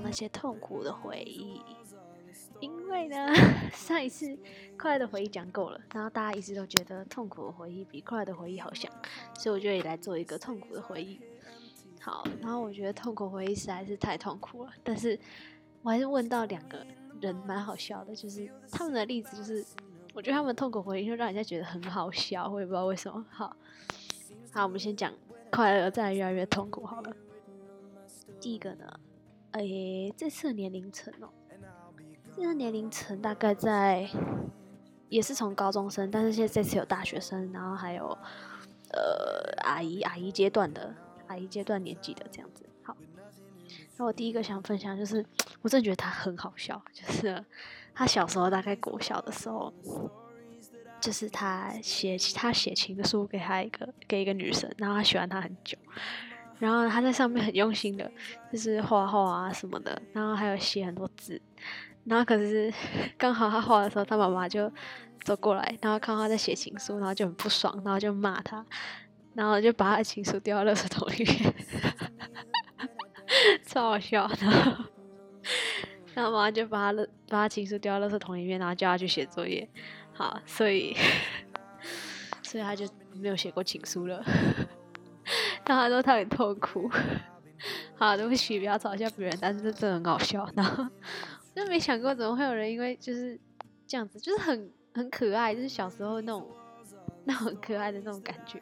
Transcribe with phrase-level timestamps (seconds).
[0.00, 1.60] 那些痛苦的回忆。
[2.60, 3.34] 因为呢，
[3.72, 4.34] 上一次
[4.78, 8.90] 快乐的回忆讲够了，然后大家一直都觉得痛苦的回忆比快乐的回忆好像，
[9.38, 11.20] 所以我就也来做一个痛苦的回忆。
[12.00, 15.18] 好，然后我觉得痛苦回忆实在是太痛苦了，但是
[15.82, 16.86] 我还是问到两个
[17.20, 19.62] 人蛮好笑的，就是他们的例子，就是
[20.14, 23.22] 我觉得他们痛苦回忆就让人家觉得很好笑，我也不知道为什么。
[23.28, 23.54] 好，
[24.52, 25.12] 好，我们先讲
[25.50, 27.14] 快乐，再来越来越痛苦好了。
[28.40, 28.98] 第一个呢，
[29.58, 31.28] 诶，这次的年龄层哦。
[32.34, 34.06] 这个年龄层大概在，
[35.08, 38.06] 也是从高中生，但是现在这次有大学生，然后还有
[38.90, 40.94] 呃阿姨阿姨阶段的
[41.28, 42.68] 阿姨阶段年纪的这样子。
[42.82, 42.94] 好，
[43.96, 45.24] 那我第一个想分享就是，
[45.62, 47.42] 我真的觉得他很好笑，就是
[47.94, 49.72] 他小时候大概国小的时候，
[51.00, 55.78] 就是他写他写情书给他一个给一个女生，然后他喜欢她很久，
[56.58, 58.10] 然后他在上面很用心的，
[58.52, 61.40] 就是画画啊什么的，然后还有写很多字。
[62.04, 62.72] 然后可是
[63.18, 64.72] 刚好他画的时候，他妈妈就
[65.22, 68.64] 走过来，然后看到他在写情书，然后就很不爽，然后就骂他，
[69.34, 71.54] 然后就把他的情书丢到垃圾桶里面，
[73.66, 74.30] 超好笑。
[74.40, 74.84] 然后，
[76.14, 79.68] 然后妈妈就把他把他情书丢到垃圾桶里面，然后叫他去写作业。
[80.12, 80.96] 好，所以
[82.42, 84.24] 所以他就没有写过情书了。
[85.66, 86.90] 然后他说他很痛苦。
[87.96, 90.48] 好，对不起，不要嘲笑别人，但是这真的很好笑。
[90.54, 90.86] 然后。
[91.54, 93.40] 真没想过怎么会有人因为就是
[93.86, 96.46] 这样子，就是很很可爱，就是小时候那种
[97.24, 98.60] 那种很可爱的那种感觉。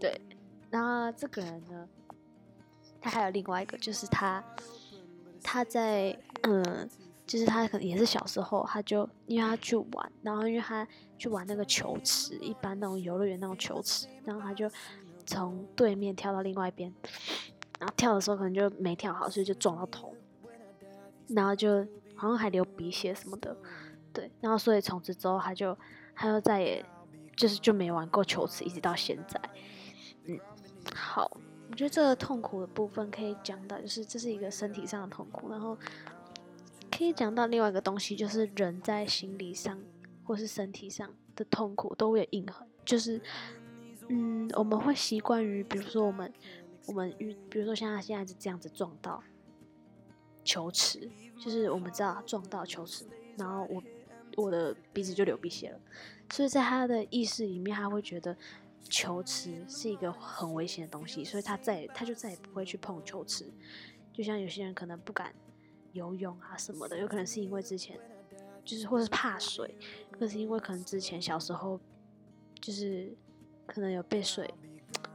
[0.00, 0.20] 对，
[0.68, 1.88] 然后这个人呢，
[3.00, 4.42] 他还有另外一个，就是他
[5.44, 6.90] 他在嗯，
[7.24, 10.84] 就是他可能也是小时候，他就因为他去玩，然后因为他
[11.16, 14.68] 去玩那个球池，一般那种游乐园那种球池，然后他就
[15.26, 16.92] 从对面跳到另外一边，
[17.78, 20.14] 然后跳的时候可能就没跳好，所以就撞到头。
[21.28, 21.86] 然后就
[22.16, 23.56] 好像还流鼻血什么的，
[24.12, 25.78] 对，然后所以从此之后他就
[26.16, 26.84] 他就再也
[27.36, 29.40] 就是就没玩过球池，一直到现在。
[30.24, 30.36] 嗯，
[30.92, 31.30] 好，
[31.70, 35.78] 我觉得这个痛苦的部分可以讲到，就是这是一个身体上的痛苦，然后
[36.90, 39.80] 可以讲到另外一个东西，就是人在心理上
[40.24, 43.22] 或是身体上的痛苦都会有印痕，就是
[44.10, 46.32] 嗯，我们会习惯于，比如说我们
[46.86, 49.22] 我们遇，比如说像他现在是这样子撞到。
[50.42, 53.04] 球池就是我们知道撞到球池，
[53.36, 53.82] 然后我
[54.36, 55.78] 我的鼻子就流鼻血了，
[56.32, 58.34] 所以在他的意识里面，他会觉得
[58.88, 63.52] 球池是一个很危险的东西，所以他再他就再也不会去碰球池。
[64.14, 65.32] 就像有些人可能不敢
[65.92, 68.00] 游泳啊什么的，有可能是因为之前
[68.64, 69.74] 就是或是怕水，
[70.18, 71.78] 或是因为可能之前小时候
[72.60, 73.14] 就是
[73.72, 74.52] 可能有被水，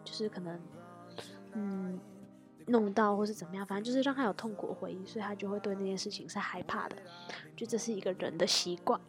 [0.04, 0.60] 就是可能
[1.54, 2.00] 嗯。
[2.68, 6.96] 弄到或是怎么样，反正就是让他有痛苦回忆，所以他就会对那件事情是害怕的。
[7.56, 9.00] 就这是一个人的习惯。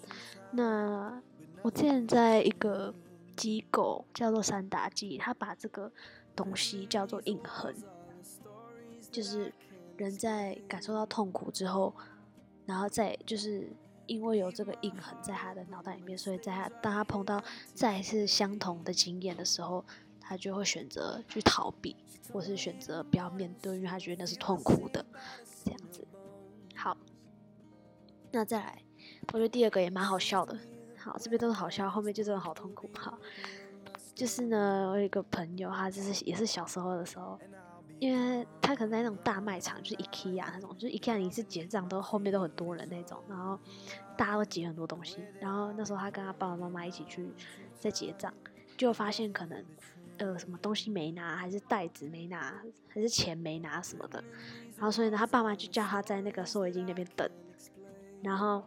[0.50, 1.22] 那
[1.62, 2.94] 我之前在一个
[3.34, 5.90] 机构叫做三达记，他把这个
[6.34, 7.74] 东西叫做印痕，
[9.10, 9.50] 就是
[9.96, 11.94] 人在感受到痛苦之后，
[12.66, 13.70] 然后再就是
[14.06, 17.42] 因为有这个印痕在他的脑袋里面，所以在他当他碰到
[17.74, 19.84] 再次相同的经验的时候。
[20.28, 21.94] 他就会选择去逃避，
[22.32, 25.06] 或是选择不要面对，因为他觉得那是痛苦的，
[25.64, 26.04] 这样子。
[26.74, 26.96] 好，
[28.32, 28.82] 那再来，
[29.32, 30.58] 我觉得第二个也蛮好笑的。
[30.98, 32.90] 好，这边都是好笑，后面就真的好痛苦。
[32.98, 33.16] 好，
[34.16, 37.38] 就是呢，我有一个朋友，他就是也是小时候的时候，
[37.98, 43.58] 因为他可能在那种大卖场，就是 IKEA 那种，就是 IKEA 你是结账都后面都很多人那种，然后
[44.16, 47.28] 大家都结很多东西，然后那时候他跟他爸爸妈妈一起去
[47.78, 48.32] 在结账，
[48.76, 49.64] 就发现可能。
[50.18, 52.54] 呃，什么东西没拿，还是袋子没拿，
[52.88, 54.24] 还是钱没拿什么的，
[54.74, 57.30] 然后所以呢，他爸妈就叫他在那个收银机那边等，
[58.22, 58.64] 然后，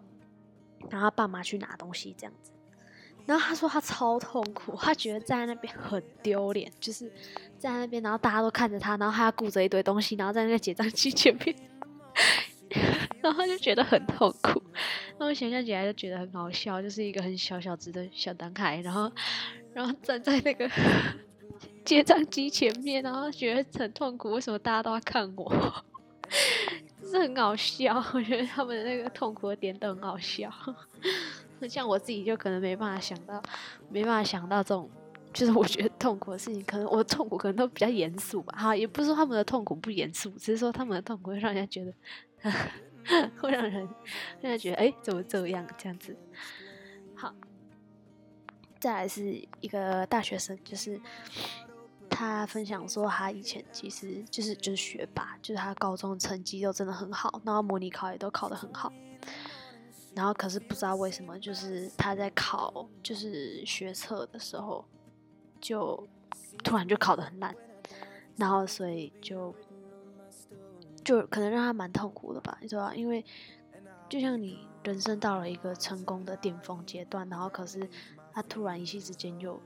[0.92, 2.52] 然后他爸妈去拿东西这样子，
[3.30, 7.08] 然后他说他超痛苦，他觉得站在那边很丢脸，就是
[7.60, 11.56] 站在那边，然后大家都看着他，然后他要顾着一堆东西，然后在那个结账机前面，
[13.22, 14.60] 然后他就觉得很痛苦，
[15.20, 19.12] 那我想象起来就觉得很好笑，就是一个很小小只的小男孩，然后，
[19.74, 20.68] 然后站在那个。
[21.84, 24.32] 结账机前面，然后觉得很痛苦。
[24.32, 25.84] 为什么大家都要看我？
[27.04, 27.96] 是很好笑。
[28.14, 30.52] 我觉得他们的那个痛苦的点都很好笑。
[31.60, 33.42] 那像我自己就可能没办法想到，
[33.90, 34.90] 没办法想到这种，
[35.34, 36.64] 就是我觉得痛苦的事情。
[36.64, 38.58] 可能我的痛苦可能都比较严肃吧。
[38.58, 42.52] 哈，也不是说他们的痛苦不严肃，只是说他们的痛苦会让人家觉得，
[43.40, 43.88] 会让人
[44.42, 45.68] 让人觉得，哎，怎么这样？
[45.78, 46.16] 这样子。
[47.16, 47.34] 好，
[48.80, 51.00] 再来是一个大学生，就是。
[52.12, 58.92] 他分享说，他以前其实就是就是学霸，就是他高中成绩都真的很好，然后模拟考也都考得很好。
[60.20, 64.84] 然后可是不知道为什么，就是他在考就是学测的时候，
[65.62, 66.06] 就
[66.62, 67.56] 突然就考得很烂，
[68.36, 69.56] 然后所以就
[71.06, 73.24] 就可能让他蛮痛苦的吧，你知道因为
[74.10, 77.88] 就像你人生到了一个成功的巅峰阶段，然后可是
[78.34, 79.58] 他突然一夕之间又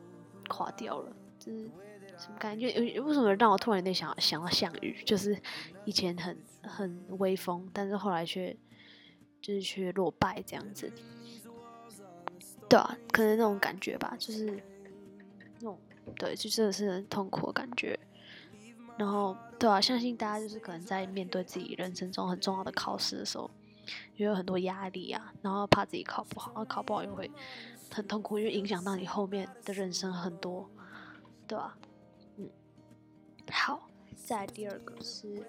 [0.49, 1.63] 垮掉了，就是
[2.15, 2.67] 什么感觉？
[3.01, 5.01] 为什么让我突然有点想想到项羽？
[5.03, 5.35] 就是
[5.83, 8.55] 以前很很威风，但是后来却。
[9.43, 10.89] 就是去落败这样子，
[12.69, 14.45] 对啊，可能那种感觉吧，就是
[15.59, 15.77] 那种
[16.15, 17.99] 对，就真的是很痛苦的感觉。
[18.97, 23.51] 然后，对啊，相信大家就是可能在面对自己人生中很重要的考试的时候，
[24.15, 27.29] 也有很多压力啊，然后怕自己考不好，考不好又会
[27.91, 30.69] 很痛苦，因为影响到你后面的人生很多，
[31.45, 31.77] 对吧？
[32.37, 32.49] 嗯，
[33.51, 35.45] 好，再第二个是，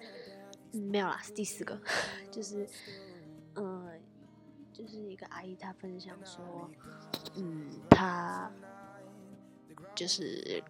[0.73, 1.79] 嗯，没有啦，是第四个，
[2.29, 2.67] 就是。
[4.77, 6.69] 就是一个阿姨，她分享说，
[7.37, 8.51] 嗯，她
[9.95, 10.61] 就是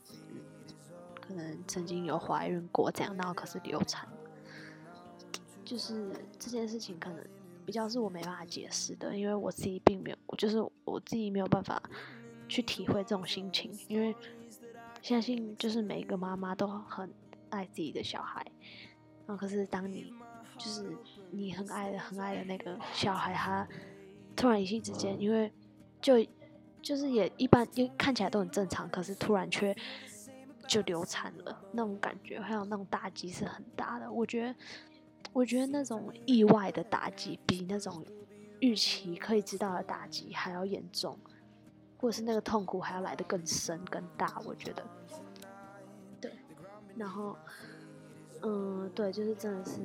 [1.19, 4.07] 可能曾经有怀孕过这样，然后可是流产，
[5.63, 7.28] 就是这件事情可能
[7.66, 11.81] 比较是我没办法解释的，因为我自己并没有，就是我自己没有办法
[12.48, 14.16] 去体会这种心情，因为
[15.02, 17.12] 相信就是每一个妈妈都很
[17.50, 18.46] 爱自己的小孩，
[19.25, 20.13] 然后可是当你。
[20.57, 20.96] 就是
[21.31, 23.68] 你很爱、很爱的那个小孩，他
[24.36, 25.52] 突然一夕之间，因为
[26.02, 26.16] 就
[26.82, 29.76] 就是也一般，因为看起来都很正常，可是突然却
[30.68, 34.12] 就流产了，那种感觉还有那种打击是很大的。
[34.12, 34.56] 我觉得，
[35.34, 38.06] 我觉得那种意外的打击比那种
[38.60, 41.18] 预期可以知道的打击还要严重，
[41.98, 44.42] 或者是那个痛苦还要来得更深更大。
[44.46, 44.84] 我觉得，
[46.22, 46.31] 对，
[46.96, 47.38] 然后，
[48.42, 49.80] 嗯，对，就是真的是。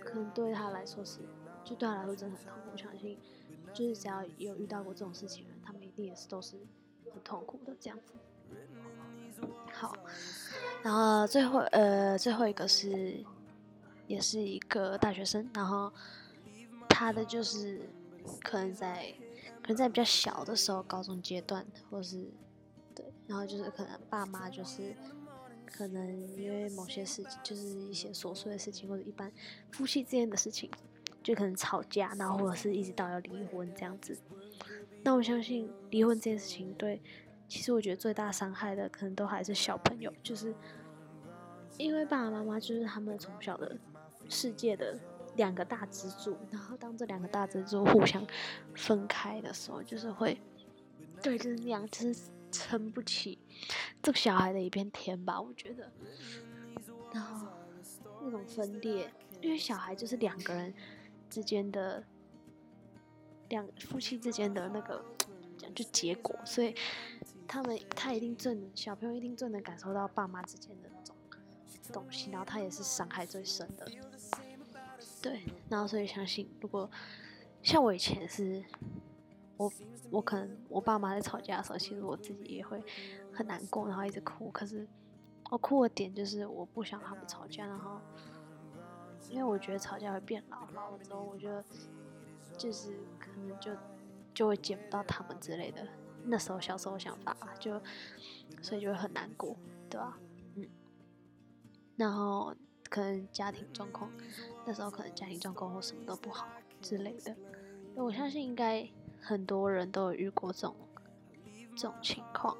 [0.00, 1.18] 可能对他来说是，
[1.66, 2.70] 就对他来说真的很痛苦。
[2.72, 3.18] 我相信，
[3.74, 6.56] 就是只要有遇到过这种事情的人，他们一定也是都是
[7.12, 8.14] 很痛苦的这样子。
[9.72, 9.94] 好，
[10.84, 13.24] 然后最后呃最后一个是，
[14.06, 15.92] 也是一个大学生，然后
[16.88, 17.90] 他的就是
[18.42, 19.12] 可能在
[19.60, 22.30] 可能在比较小的时候，高中阶段或是
[22.94, 24.94] 对，然后就是可能爸妈就是。
[25.68, 29.30] 可能因为某些事情，就是一些琐碎的事情，或者一般
[29.72, 30.70] 夫妻之间的事情，
[31.26, 34.16] 就可能吵架，然后或者是一直到要离婚这样子。
[35.02, 37.02] 那我相信离婚这件事情，对，
[37.48, 40.54] 其实我觉得最大伤害的可能都还是小朋友，就是
[41.78, 43.76] 因为爸爸妈妈就是他们从小的
[44.28, 44.96] 世界的
[45.34, 48.24] 两个大支柱，然后当这两个大支柱互相
[48.76, 50.40] 分开的时候，就是会，
[51.20, 52.30] 对，就是那样，就是。
[52.52, 53.38] 撑不起
[54.00, 55.92] 这个小孩的一片天吧，我觉得。
[57.12, 57.48] 然后
[58.22, 59.12] 那种分裂，
[59.42, 60.72] 因为小孩就是两个人
[61.28, 62.02] 之间的
[63.48, 65.04] 两夫妻之间的那个
[65.58, 66.74] 讲就结果，所以
[67.46, 71.14] 他们他一定最小朋友一定最能感受到爸妈之间的那种
[71.92, 73.86] 东西，然后他也是伤害最深的。
[75.22, 76.90] 对，然后所以相信，如果
[77.62, 78.64] 像我以前是。
[79.58, 79.72] 我
[80.10, 82.78] 我可能我爸妈在吵架的时候，其实我自己也会
[83.32, 84.50] 很难过，然后一直哭。
[84.50, 84.86] 可是
[85.50, 87.98] 我哭的点就是我不想他们吵架，然后
[89.30, 91.64] 因为我觉得吵架会变老，老了之后我觉得
[92.56, 93.72] 就是可能就
[94.34, 95.86] 就会见不到他们之类的。
[96.24, 97.80] 那时候小时候想法就
[98.62, 99.56] 所以就会很难过，
[99.88, 100.18] 对吧？
[100.56, 100.66] 嗯，
[101.96, 102.54] 然后
[102.90, 104.10] 可能家庭状况
[104.66, 106.48] 那时候可能家庭状况或什么都不好
[106.80, 107.34] 之类的，
[107.94, 108.88] 我相信应该。
[109.18, 110.76] 很多人都有遇过这种
[111.74, 112.56] 这种情况，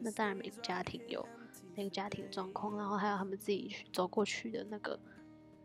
[0.00, 1.26] 那当然每个家庭有
[1.74, 5.00] 那个家庭的状况，然后还有他们自己走过去的那个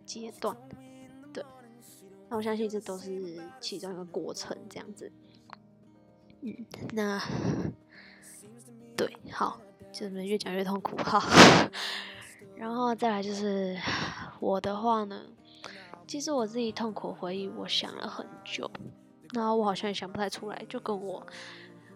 [0.09, 0.57] 阶段，
[1.31, 1.45] 对。
[2.27, 5.11] 那我相信这都是其中一个过程，这样子。
[6.41, 7.21] 嗯，那
[8.97, 9.61] 对，好，
[9.91, 11.21] 就是越讲越痛苦，哈。
[12.55, 13.77] 然后再来就是
[14.39, 15.25] 我的话呢，
[16.07, 18.69] 其实我自己痛苦回忆，我想了很久。
[19.33, 21.25] 然后我好像也想不太出来，就跟我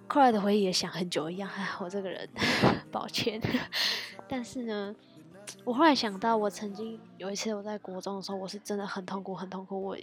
[0.08, 1.50] 后来的回忆也想很久一样。
[1.80, 2.30] 我这个人，
[2.92, 3.42] 抱歉。
[4.30, 4.96] 但是呢，
[5.64, 9.82] 我后来想到，我曾经有一次我在国中的时候，我是真的很痛苦，很痛苦。
[9.82, 9.98] 我，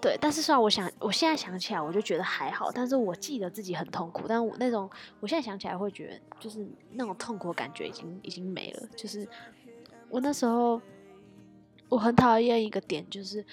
[0.00, 2.70] 对，但是虽然我想，我现在想起来，我就觉得还好。
[2.72, 8.88] 但是我记得自己很痛苦，但我那种，我现在想起来会觉得，就是那种痛苦的感觉已经已经没了。
[8.96, 9.28] 就是
[10.08, 10.80] 我那时候，
[11.88, 13.44] 我很讨厌一个点，就是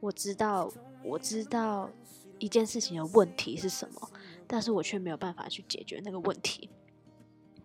[0.00, 0.70] 我知道。
[1.04, 1.90] 我知道
[2.38, 4.10] 一件事情的问题是什么，
[4.46, 6.70] 但是我却没有办法去解决那个问题。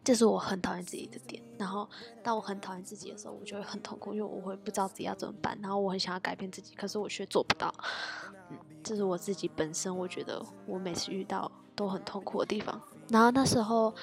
[0.08, 1.44] 这是我很讨厌自己的点。
[1.58, 1.86] 然后
[2.24, 5.60] 当我很讨厌自己的时候，我就会很痛苦，因为我会不知道自己要怎么办。
[5.62, 7.74] 然后我很想要改变自己，可是我却做不到。
[8.50, 12.82] 嗯，这是我自己本身，我觉得我每次遇到都很痛苦的地方。
[13.10, 13.94] 然后那时候，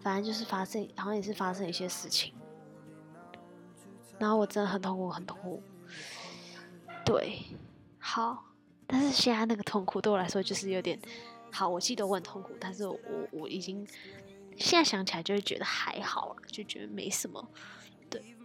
[0.00, 2.34] 反正就是发生，好像也是发生一些事情。
[4.18, 5.62] 然后我真的很痛苦，很痛苦。
[7.04, 7.38] 对，
[8.00, 8.42] 好，
[8.88, 10.98] 但是现在那个痛苦对我来说就是有点
[11.52, 11.68] 好。
[11.68, 12.98] 我记得我很痛苦，但是我
[13.30, 13.86] 我已经
[14.56, 17.48] 现在想起来就会觉得还好了，就觉得没什么。
[18.08, 18.36] 对，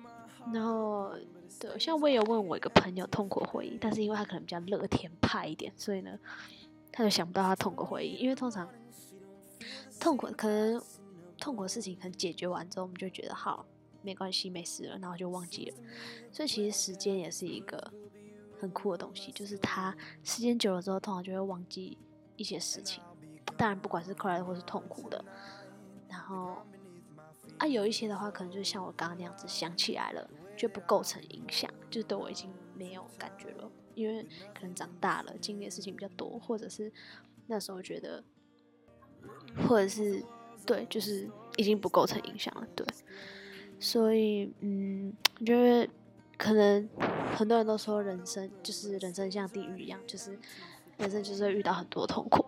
[0.53, 1.11] 然后
[1.59, 6.17] 对，像我也有问我一个朋友痛苦回忆，但是因为他可能比较乐天派一点，所以呢，
[6.91, 8.15] 他就想不到他痛苦回忆。
[8.15, 8.69] 因为通常
[9.99, 10.81] 痛苦可能
[11.37, 13.65] 痛苦的事情可能解决完之后，我们就觉得好。
[14.01, 15.75] 没关系，没事了，然后就忘记了。
[16.31, 17.91] 所以其实时间也是一个
[18.57, 21.97] 很酷的东西，就是它时间久了之后，通常就会忘记
[22.37, 23.03] 一些事情。
[23.57, 25.21] 当然，不管是快乐或是痛苦的。
[27.59, 34.23] 啊，有一些的话，可能就像我刚刚那样子想起来了，就不构成影响，就对我已经没有感觉了，因为
[34.53, 36.91] 可能长大了，经历的事情比较多，或者是
[37.47, 38.23] 那时候觉得，
[39.67, 40.23] 或者是
[40.65, 42.85] 对，就是已经不构成影响了，对。
[43.77, 45.13] 所以，嗯，
[45.45, 45.89] 就是
[46.37, 46.89] 可能
[47.35, 50.37] 很多人都说人生就是人生像地狱一样，就是
[50.97, 52.45] 人生就是会遇到很多痛苦。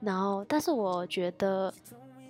[0.00, 1.72] 然后，但是我觉得，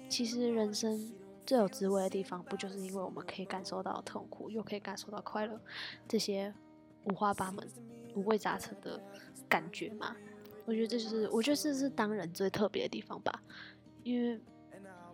[0.09, 1.13] 其实人生
[1.49, 5.59] 最有滋味的地方，不就是因为我们可以感受到痛苦，又可以感受到快乐，
[6.07, 6.53] 这些
[7.05, 7.67] 五花八门、
[8.15, 9.03] 五味杂陈的
[9.49, 10.15] 感觉吗？
[10.67, 13.43] 我觉得这就是，我觉得这是当人最特别的地方吧。
[14.03, 14.39] 因为，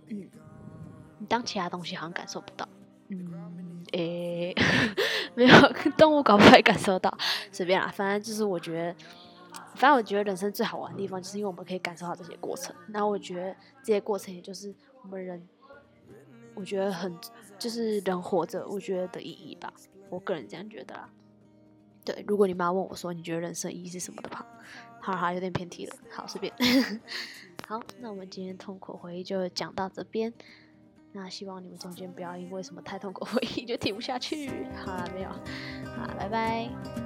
[0.09, 0.29] 嗯，
[1.21, 2.69] 你当其他东西好像感受不到。
[3.11, 4.53] 嗯，诶，
[5.37, 5.55] 没有
[5.97, 7.17] 动物搞不会感受到，
[7.53, 8.97] 随便啦，反正就是我觉得，
[9.77, 12.75] 反正我觉得人生最好玩的地方，就是因为我们可以感受到这些过程。
[12.89, 15.41] 然后我觉得这些过程，也就是我们人，
[16.55, 17.17] 我觉得很
[17.59, 19.73] 就是人活着，我觉得的意义吧。
[20.11, 21.09] 我个人这样觉得啦。
[22.05, 24.47] 对，如果你妈问我说你觉得人生意义是什么的话，
[25.01, 26.53] 好好有点偏题了，好随便。
[27.67, 30.33] 好，那我们今天痛苦回忆就讲到这边。
[31.13, 34.51] 那希望你们中间不要因为什么太痛苦回忆就听不下去。
[34.85, 37.04] 好了，没有，好，拜拜。